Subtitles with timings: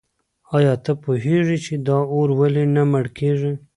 [0.57, 3.53] آیا ته پوهېږې چې دا اور ولې نه مړ کېږي؟